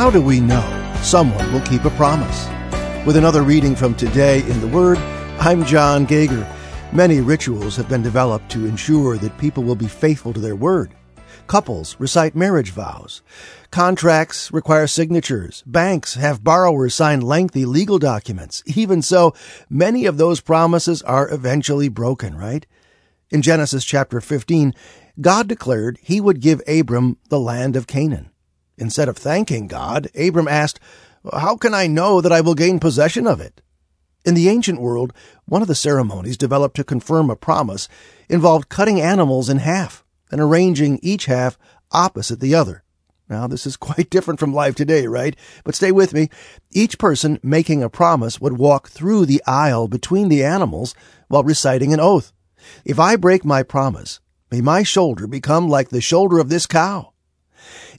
[0.00, 0.64] How do we know
[1.02, 2.48] someone will keep a promise?
[3.04, 4.96] With another reading from Today in the Word,
[5.38, 6.50] I'm John Gager.
[6.90, 10.94] Many rituals have been developed to ensure that people will be faithful to their word.
[11.48, 13.20] Couples recite marriage vows.
[13.70, 15.62] Contracts require signatures.
[15.66, 18.62] Banks have borrowers sign lengthy legal documents.
[18.64, 19.34] Even so,
[19.68, 22.66] many of those promises are eventually broken, right?
[23.28, 24.74] In Genesis chapter 15,
[25.20, 28.30] God declared he would give Abram the land of Canaan.
[28.80, 30.80] Instead of thanking God, Abram asked,
[31.32, 33.60] How can I know that I will gain possession of it?
[34.24, 35.12] In the ancient world,
[35.44, 37.88] one of the ceremonies developed to confirm a promise
[38.30, 41.58] involved cutting animals in half and arranging each half
[41.90, 42.82] opposite the other.
[43.28, 45.36] Now, this is quite different from life today, right?
[45.62, 46.30] But stay with me.
[46.70, 50.94] Each person making a promise would walk through the aisle between the animals
[51.28, 52.32] while reciting an oath.
[52.86, 54.20] If I break my promise,
[54.50, 57.09] may my shoulder become like the shoulder of this cow.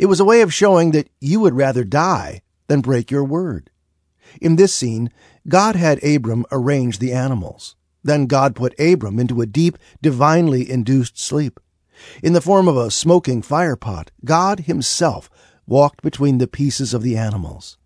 [0.00, 3.68] It was a way of showing that you would rather die than break your word.
[4.40, 5.10] In this scene,
[5.46, 7.76] God had Abram arrange the animals.
[8.02, 11.60] Then God put Abram into a deep, divinely induced sleep.
[12.22, 15.28] In the form of a smoking firepot, God Himself
[15.66, 17.76] walked between the pieces of the animals.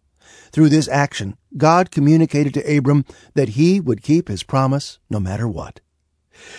[0.52, 3.04] Through this action, God communicated to Abram
[3.34, 5.80] that he would keep his promise no matter what.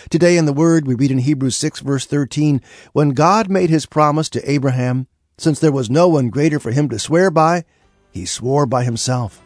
[0.09, 2.61] Today in the Word, we read in Hebrews 6, verse 13,
[2.91, 6.89] When God made his promise to Abraham, since there was no one greater for him
[6.89, 7.65] to swear by,
[8.11, 9.41] he swore by himself.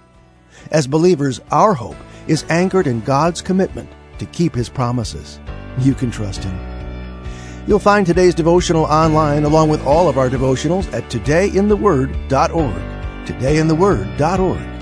[0.72, 5.40] As believers, our hope is anchored in God's commitment to keep his promises.
[5.80, 6.58] You can trust him.
[7.68, 12.82] You'll find today's devotional online along with all of our devotionals at todayintheword.org.
[13.28, 14.79] Todayintheword.org.